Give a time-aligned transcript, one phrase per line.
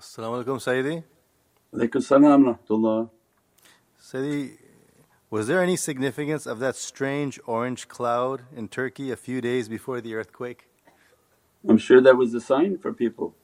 [0.00, 1.04] Assalamu alaikum, Sayyidi.
[1.74, 3.10] Alaikum salam rahmatullah.
[4.02, 4.56] Sayyidi,
[5.28, 10.00] was there any significance of that strange orange cloud in Turkey a few days before
[10.00, 10.68] the earthquake?
[11.68, 13.34] I'm sure that was a sign for people.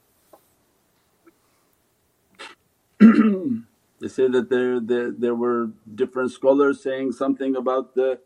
[3.00, 8.18] they say that there, there, there were different scholars saying something about the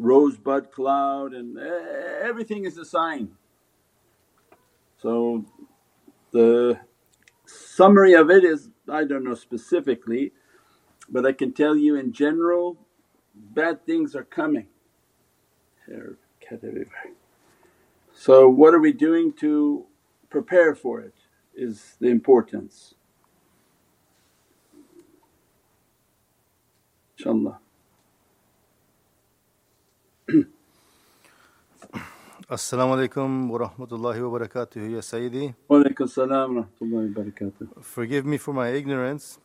[0.00, 3.36] rosebud cloud and eh, everything is a sign.
[5.00, 5.44] So
[6.32, 6.80] the
[7.56, 10.32] summary of it is I don't know specifically
[11.08, 12.78] but I can tell you in general
[13.34, 14.68] bad things are coming.
[18.12, 19.86] So what are we doing to
[20.30, 21.14] prepare for it
[21.54, 22.94] is the importance.
[27.18, 27.58] InshaAllah.
[32.48, 35.52] Assalamu alaikum wa rahmatullahi wa barakatuh, Ya Sayyidi.
[35.66, 37.82] Wa alaykum salam wa rahmatullahi wa barakatuh.
[37.82, 39.40] Forgive me for my ignorance.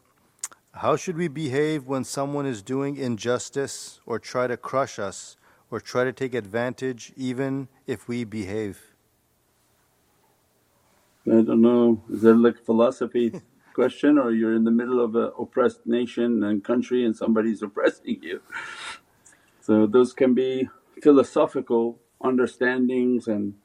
[0.71, 5.35] How should we behave when someone is doing injustice or try to crush us
[5.71, 8.93] or try to take advantage even if we behave?
[11.25, 13.41] I don't know, is that like a philosophy
[13.73, 18.19] question or you're in the middle of an oppressed nation and country and somebody's oppressing
[18.21, 18.41] you?
[19.59, 20.69] So those can be
[21.01, 23.55] philosophical understandings and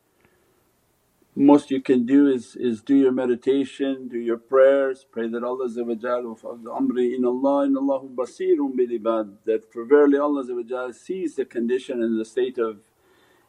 [1.39, 5.69] most you can do is, is do your meditation, do your prayers, pray that Allah
[5.69, 12.19] amri in Allah inallahu basirun bil ibad that for verily Allah sees the condition and
[12.19, 12.79] the state of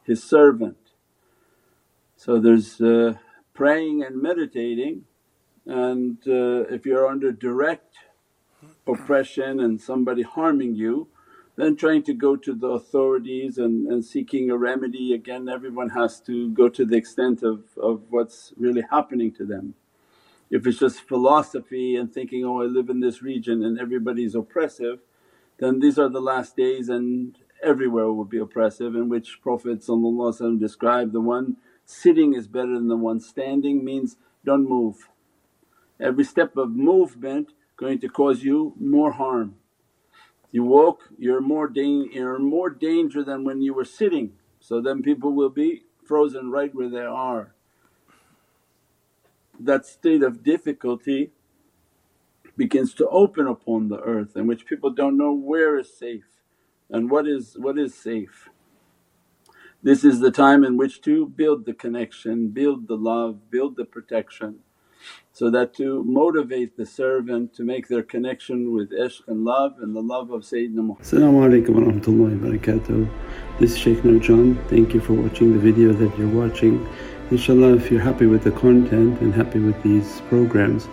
[0.04, 0.78] His servant.
[2.18, 3.14] So there's uh,
[3.54, 5.06] praying and meditating
[5.66, 7.96] and uh, if you're under direct
[8.86, 11.08] oppression and somebody harming you
[11.58, 16.22] then trying to go to the authorities and, and seeking a remedy again everyone has
[16.22, 19.74] to go to the extent of, of what's really happening to them.
[20.50, 25.00] If it's just philosophy and thinking, oh I live in this region and everybody's oppressive
[25.60, 29.84] then these are the last days and everywhere will be oppressive in which Prophet
[30.60, 35.10] described the one sitting is better than the one standing means don't move.
[36.00, 39.56] Every step of movement going to cause you more harm
[40.52, 44.34] you walk, you're more, you're more danger than when you were sitting.
[44.60, 47.54] So then people will be frozen right where they are.
[49.60, 51.32] That state of difficulty
[52.56, 56.26] begins to open upon the earth in which people don't know where is safe
[56.90, 58.50] and what is what is safe.
[59.84, 63.86] This is the time in which to build the connection, build the love, build the
[63.86, 64.60] protection
[65.34, 69.96] so that to motivate the servant to make their connection with ishq and love and
[69.96, 71.04] the love of Sayyidina Muhammad.
[71.04, 73.10] Assalamu alaikum wa rahmatullahi wa barakatuh.
[73.60, 74.58] This is Shaykh Nurjan.
[74.70, 76.88] Thank you for watching the video that you're watching.
[77.32, 80.88] Inshallah if you're happy with the content and happy with these programs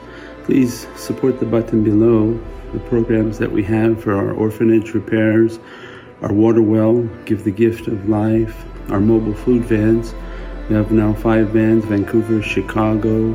[0.45, 2.39] please support the button below
[2.75, 5.59] the programs that we have for our orphanage repairs,
[6.21, 10.13] our water well, give the gift of life, our mobile food vans.
[10.69, 13.35] We have now 5 vans Vancouver, Chicago,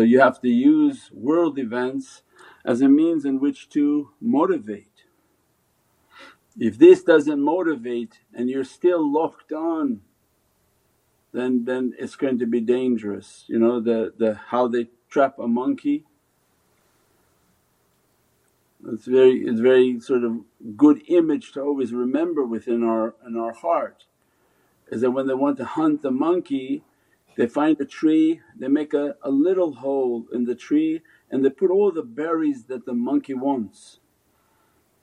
[0.00, 2.22] so you have to use world events
[2.64, 5.04] as a means in which to motivate.
[6.58, 10.00] If this doesn't motivate and you're still locked on
[11.34, 13.44] then then it's going to be dangerous.
[13.46, 16.06] You know the, the how they trap a monkey
[18.88, 20.40] it's very it's very sort of
[20.78, 24.06] good image to always remember within our in our heart
[24.90, 26.84] is that when they want to hunt the monkey
[27.36, 31.50] they find a tree, they make a, a little hole in the tree and they
[31.50, 34.00] put all the berries that the monkey wants.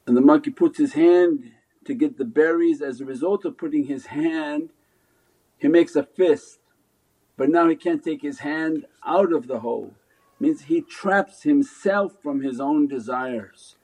[0.07, 1.51] And the monkey puts his hand
[1.85, 4.69] to get the berries, as a result of putting his hand
[5.57, 6.59] he makes a fist
[7.37, 9.93] but now he can't take his hand out of the hole
[10.39, 13.75] means he traps himself from his own desires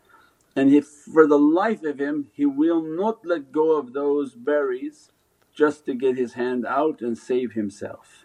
[0.55, 5.11] and if for the life of him he will not let go of those berries
[5.55, 8.22] just to get his hand out and save himself.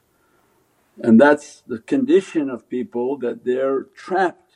[1.00, 4.54] And that's the condition of people that they're trapped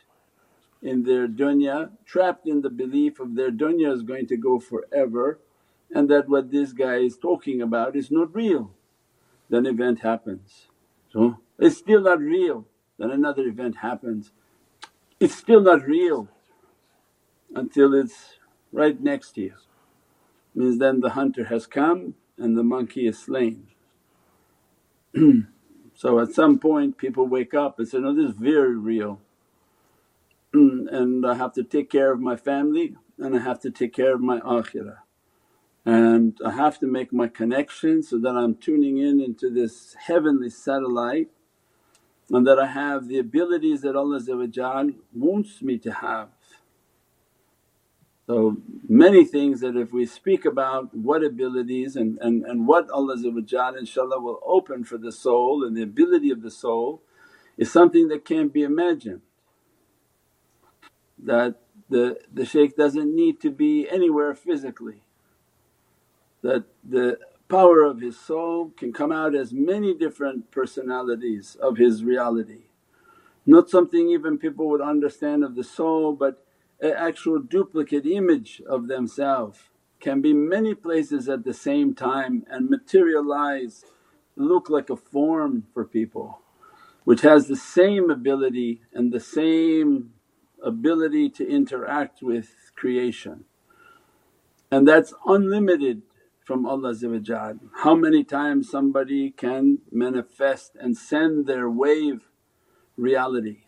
[0.83, 5.39] in their dunya, trapped in the belief of their dunya is going to go forever
[5.95, 8.73] and that what this guy is talking about is not real.
[9.49, 10.69] Then event happens.
[11.13, 12.67] So it's still not real,
[12.99, 14.33] then another event happens
[15.23, 16.29] it's still not real
[17.55, 18.39] until it's
[18.73, 19.55] right next to you.
[20.53, 23.69] Means then the hunter has come and the monkey is slain.
[26.03, 29.21] so at some point people wake up and say, no this is very real
[30.55, 33.95] mm, and I have to take care of my family and I have to take
[33.95, 34.99] care of my akhirah.
[35.85, 40.51] And I have to make my connection so that I'm tuning in into this heavenly
[40.51, 41.31] satellite
[42.31, 44.21] and that I have the abilities that Allah
[45.15, 46.29] wants me to have.
[48.27, 48.57] So
[48.89, 54.23] many things that if we speak about what abilities and, and, and what Allah inshaAllah
[54.23, 57.03] will open for the soul and the ability of the soul
[57.59, 59.23] is something that can't be imagined
[61.23, 61.57] that
[61.89, 65.03] the, the shaykh doesn't need to be anywhere physically,
[66.43, 72.05] that the power of his soul can come out as many different personalities of his
[72.05, 72.65] reality.
[73.45, 76.47] Not something even people would understand of the soul but
[76.83, 79.71] an actual duplicate image of themselves
[80.01, 83.85] can be many places at the same time and materialize,
[84.37, 86.41] look like a form for people
[87.05, 90.13] which has the same ability and the same
[90.63, 93.45] ability to interact with creation.
[94.71, 96.03] And that's unlimited
[96.45, 96.95] from Allah
[97.83, 102.23] How many times somebody can manifest and send their wave
[102.97, 103.65] reality.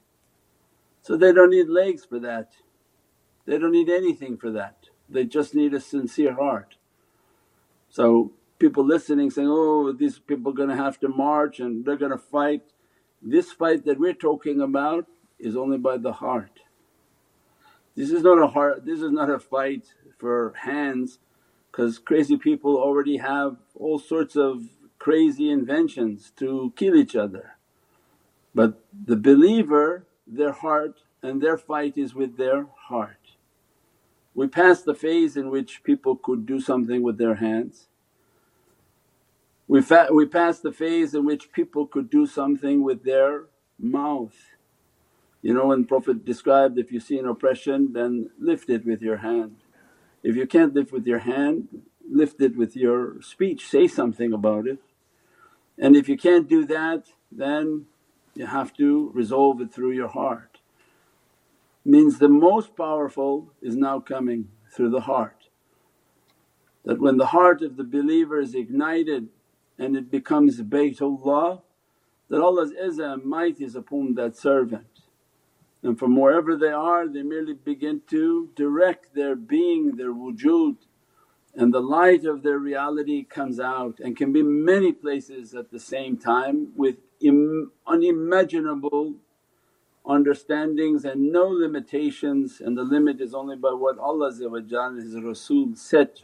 [1.02, 2.54] So they don't need legs for that,
[3.46, 6.76] they don't need anything for that, they just need a sincere heart.
[7.88, 12.18] So people listening saying, oh these people are gonna have to march and they're gonna
[12.18, 12.62] fight.
[13.22, 15.06] This fight that we're talking about
[15.38, 16.60] is only by the heart.
[17.96, 21.18] This is not a heart, this is not a fight for hands
[21.70, 24.64] because crazy people already have all sorts of
[24.98, 27.56] crazy inventions to kill each other.
[28.54, 33.23] But the believer their heart and their fight is with their heart.
[34.34, 37.88] We passed the phase in which people could do something with their hands.
[39.68, 43.46] We, fa- we passed the phase in which people could do something with their
[43.78, 44.34] mouth.
[45.42, 49.18] You know when Prophet described, if you see an oppression then lift it with your
[49.18, 49.56] hand.
[50.22, 51.68] If you can't lift with your hand,
[52.10, 54.80] lift it with your speech, say something about it.
[55.78, 57.86] And if you can't do that then
[58.34, 60.53] you have to resolve it through your heart.
[61.84, 65.48] Means the most powerful is now coming through the heart.
[66.84, 69.28] That when the heart of the believer is ignited
[69.78, 71.62] and it becomes Baytullah
[72.28, 74.86] that Allah's izzah and might is upon that servant
[75.82, 80.76] and from wherever they are they merely begin to direct their being, their wujud
[81.54, 85.78] and the light of their reality comes out and can be many places at the
[85.78, 89.14] same time with Im- unimaginable
[90.06, 95.74] understandings and no limitations and the limit is only by what Allah and His Rasul
[95.76, 96.22] set.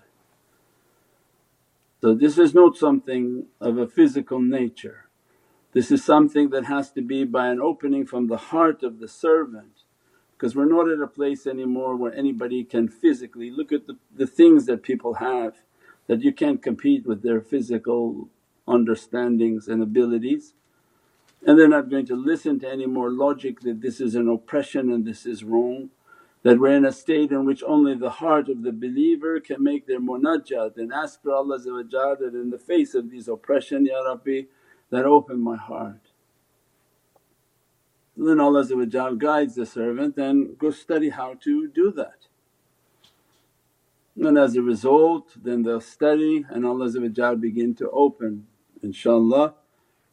[2.01, 5.05] So this is not something of a physical nature
[5.73, 9.09] this is something that has to be by an opening from the heart of the
[9.09, 9.85] servant
[10.33, 14.27] because we're not at a place anymore where anybody can physically look at the, the
[14.27, 15.55] things that people have
[16.09, 18.29] that you can't compete with their physical
[18.67, 20.55] understandings and abilities
[21.47, 24.93] and they're not going to listen to any more logic that this is an oppression
[24.93, 25.91] and this is wrong.
[26.43, 29.87] That we're in a state in which only the heart of the believer can make
[29.87, 34.43] their munajat and ask for Allah that in the face of these oppression, Ya Rabbi
[34.91, 36.11] that open my heart.
[38.17, 38.65] Then Allah
[39.17, 42.27] guides the servant and go study how to do that.
[44.17, 46.91] And as a result then they'll study and Allah
[47.37, 48.47] begin to open
[48.85, 49.55] inshaAllah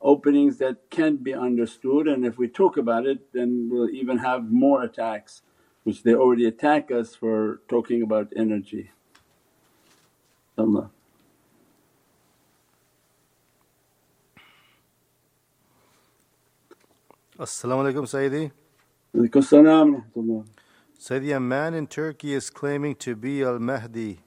[0.02, 4.52] openings that can't be understood and if we talk about it then we'll even have
[4.52, 5.42] more attacks
[5.88, 8.92] which they already attack us for talking about energy.
[10.58, 10.90] Allah.
[17.40, 18.52] As-salamu alaykum Sayyidi.
[19.16, 20.04] Alaykum salam
[21.00, 24.20] Sayyidi, a man in Turkey is claiming to be Al-Mahdi.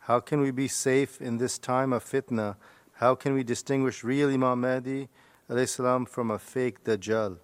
[0.00, 2.56] How can we be safe in this time of fitna?
[3.02, 5.08] How can we distinguish real Imam Mahdi
[5.66, 7.36] salam from a fake Dajjal?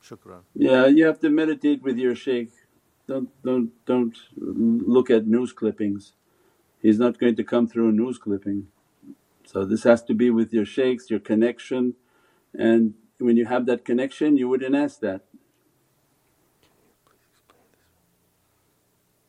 [0.00, 0.42] Shukran.
[0.54, 2.52] Yeah, you have to meditate with your shaykh.
[3.08, 6.12] Don't, don't, don't look at news clippings.
[6.80, 8.68] He's not going to come through a news clipping.
[9.44, 11.94] So this has to be with your shaykhs, your connection
[12.54, 15.22] and when you have that connection you wouldn't ask that.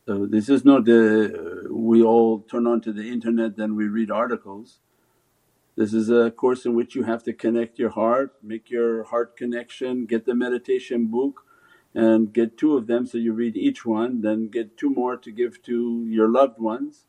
[0.06, 4.12] So this is not the, we all turn on to the internet then we read
[4.12, 4.78] articles.
[5.78, 9.36] This is a course in which you have to connect your heart, make your heart
[9.36, 11.44] connection, get the meditation book
[11.94, 15.30] and get two of them so you read each one, then get two more to
[15.30, 17.06] give to your loved ones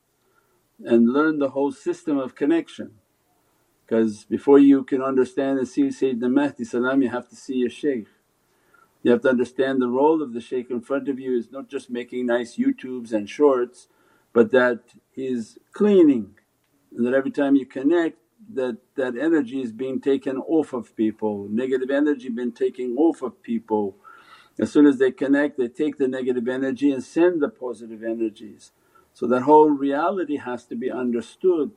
[0.86, 2.92] and learn the whole system of connection.
[3.88, 7.70] Because before you can understand and see Sayyidina Mahdi salam you have to see a
[7.70, 8.06] shaykh.
[9.02, 11.70] You have to understand the role of the shaykh in front of you is not
[11.70, 13.88] just making nice YouTubes and shorts
[14.32, 16.36] but that he's cleaning
[16.96, 18.19] and that every time you connect
[18.54, 23.42] that that energy is being taken off of people, negative energy been taken off of
[23.42, 23.96] people.
[24.60, 28.72] As soon as they connect they take the negative energy and send the positive energies.
[29.14, 31.72] So that whole reality has to be understood.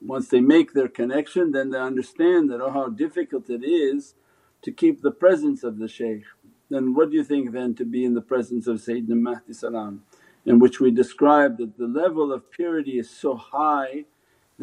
[0.00, 4.14] Once they make their connection then they understand that, oh how difficult it is
[4.62, 6.24] to keep the presence of the shaykh.
[6.70, 10.02] Then what do you think then to be in the presence of Sayyidina Mahdi salam
[10.44, 14.04] in which we described that the level of purity is so high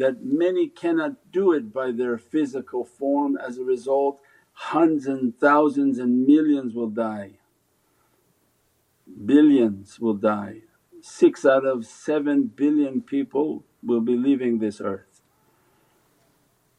[0.00, 4.20] that many cannot do it by their physical form as a result
[4.52, 7.32] hundreds and thousands and millions will die,
[9.24, 10.62] billions will die.
[11.02, 15.22] 6 out of 7 billion people will be leaving this earth.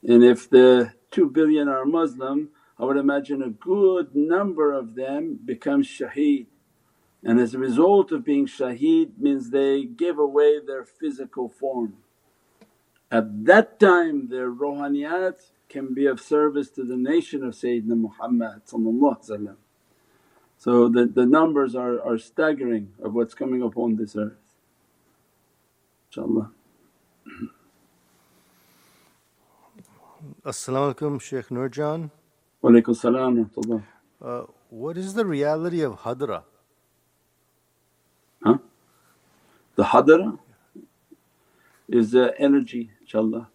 [0.03, 2.49] And if the 2 billion are Muslim
[2.79, 6.47] I would imagine a good number of them become shaheed
[7.23, 11.97] and as a result of being shaheed means they give away their physical form.
[13.11, 18.61] At that time their rohaniyat can be of service to the nation of Sayyidina Muhammad
[20.57, 24.37] So the, the numbers are, are staggering of what's coming upon this earth
[26.11, 26.49] inshaAllah.
[30.45, 32.11] As-salamu alaykum Shaykh Nurjan.
[32.61, 33.49] Wa alaykum salam
[34.23, 36.43] uh, What is the reality of hadra?
[38.43, 38.57] Huh?
[39.75, 40.39] The hadra
[41.89, 43.47] is the energy inshaAllah.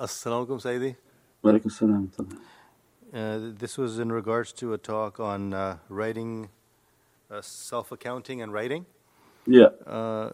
[0.00, 0.96] As-salamu alaykum Sayyidi.
[3.12, 6.48] Uh, This was in regards to a talk on uh, writing,
[7.30, 8.86] uh, self accounting and writing.
[9.46, 9.68] Yeah.
[9.86, 10.30] Uh,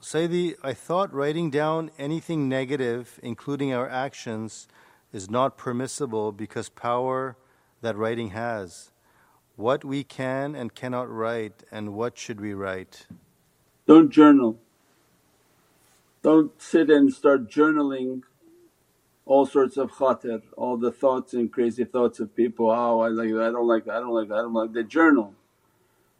[0.00, 4.68] Sayyidi, I thought writing down anything negative, including our actions,
[5.12, 7.36] is not permissible because power
[7.80, 8.90] that writing has.
[9.56, 13.06] What we can and cannot write, and what should we write?
[13.86, 14.58] Don't journal.
[16.22, 18.22] Don't sit and start journaling
[19.24, 23.28] all sorts of khatir, all the thoughts and crazy thoughts of people, oh I like
[23.28, 24.88] I don't like I don't like I don't like that.
[24.88, 25.34] Journal.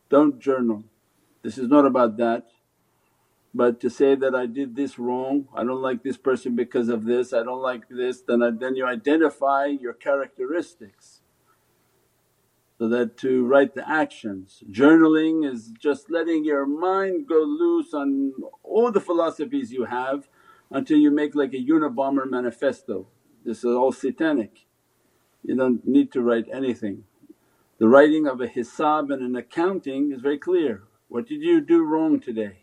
[0.08, 0.84] Don't journal.
[1.42, 2.46] This is not about that.
[3.54, 7.04] But to say that I did this wrong, I don't like this person because of
[7.04, 11.22] this, I don't like this, then, I, then you identify your characteristics.
[12.78, 14.62] So that to write the actions.
[14.70, 20.28] Journaling is just letting your mind go loose on all the philosophies you have
[20.70, 23.08] until you make like a Unabomber manifesto.
[23.44, 24.66] This is all satanic.
[25.44, 27.04] You don't need to write anything.
[27.78, 30.84] The writing of a hisab and an accounting is very clear.
[31.08, 32.58] What did you do wrong today?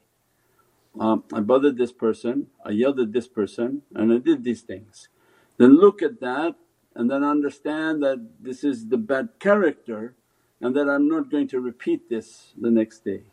[1.00, 5.10] um, I bothered this person, I yelled at this person and I did these things.
[5.58, 6.56] Then look at that
[6.96, 10.16] and then understand that this is the bad character
[10.62, 13.24] and that I'm not going to repeat this the next day.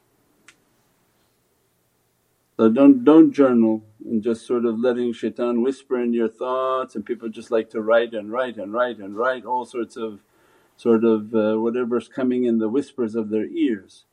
[2.57, 7.07] So don't, don't journal and just sort of letting shaitan whisper in your thoughts and
[7.07, 10.21] people just like to write and write and write and write all sorts of
[10.77, 14.05] sort of uh, whatever's coming in the whispers of their ears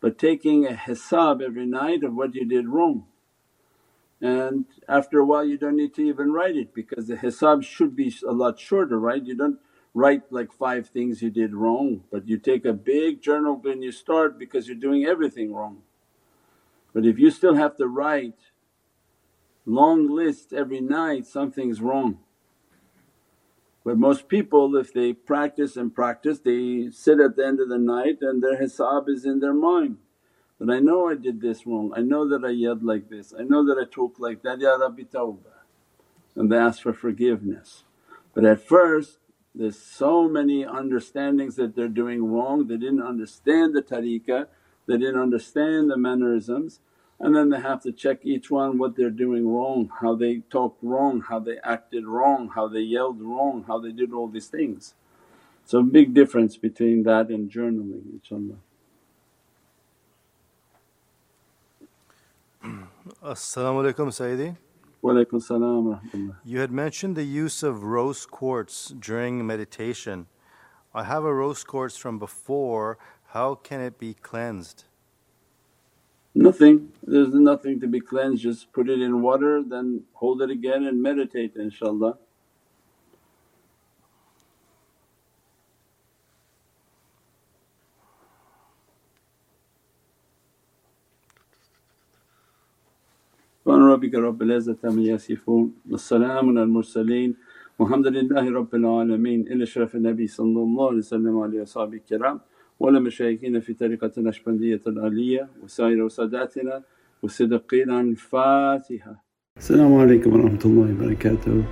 [0.00, 3.04] but taking a hisab every night of what you did wrong.
[4.20, 7.96] And after a while you don't need to even write it because the hisab should
[7.96, 9.24] be a lot shorter right?
[9.24, 9.58] You don't
[9.94, 13.92] write like five things you did wrong but you take a big journal when you
[13.92, 15.78] start because you're doing everything wrong.
[16.92, 18.38] But if you still have to write
[19.64, 22.18] long lists every night something's wrong.
[23.84, 27.78] But most people if they practice and practice they sit at the end of the
[27.78, 29.96] night and their hisab is in their mind
[30.60, 33.42] that I know I did this wrong, I know that I yelled like this, I
[33.42, 35.60] know that I talked like that, Ya Rabbi tawbah
[36.36, 37.84] and they ask for forgiveness.
[38.34, 39.18] But at first
[39.54, 44.46] there's so many understandings that they're doing wrong, they didn't understand the tariqah,
[44.86, 46.80] they didn't understand the mannerisms.
[47.22, 50.82] And then they have to check each one what they're doing wrong, how they talked
[50.82, 54.94] wrong, how they acted wrong, how they yelled wrong, how they did all these things.
[55.66, 58.56] So big difference between that and journaling inshaAllah.
[63.22, 64.56] As-salamu alaykum Sayyidi.
[65.02, 70.26] Wa alaykum salam You had mentioned the use of rose quartz during meditation.
[70.94, 72.96] I have a rose quartz from before,
[73.34, 74.84] how can it be cleansed?
[76.34, 80.84] Nothing, there's nothing to be cleansed, just put it in water then hold it again
[80.84, 82.16] and meditate inshaAllah.
[94.00, 97.34] ربك رب العزة عما يصفون والسلام على المرسلين
[97.78, 102.40] والحمد لله رب العالمين إلى شرف النبي صلى الله عليه وسلم وعلى أصحابه الكرام
[102.80, 106.82] وعلى مشايخنا في طريقة النشبندية العالية وسائر وساداتنا
[107.22, 111.66] والصديقين الفاتحة Assalamu alaikum wa rahmatullahi wa barakatuh.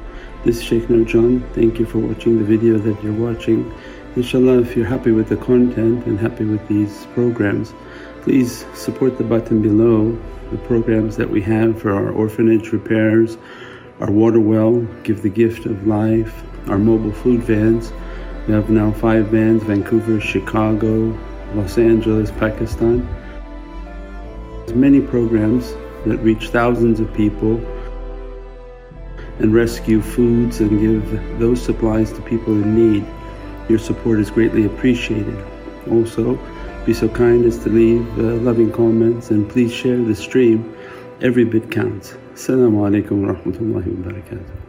[0.44, 1.40] This is Shaykh Nurjan.
[1.54, 3.73] Thank you for watching the video that you're watching.
[4.16, 7.73] Inshallah if you're happy with the content and happy with these programs
[8.23, 10.19] please support the button below
[10.51, 13.37] the programs that we have for our orphanage repairs,
[14.01, 17.93] our water well, Give the Gift of Life, our mobile food vans.
[18.47, 21.19] We have now five vans Vancouver, Chicago,
[21.55, 23.07] Los Angeles, Pakistan.
[24.61, 25.73] There's many programs
[26.07, 27.57] that reach thousands of people
[29.39, 33.07] and rescue foods and give those supplies to people in need.
[33.69, 35.45] Your support is greatly appreciated.
[35.91, 36.39] Also,
[36.88, 40.75] be so kind as to leave uh, loving comments and please share the stream.
[41.21, 42.12] Every bit counts.
[42.33, 44.68] Assalamu alaikum wa rahmatullahi wa barakatuh.